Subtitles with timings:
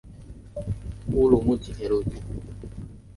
[0.55, 0.73] 该站隶
[1.05, 2.09] 属乌鲁木齐铁路局。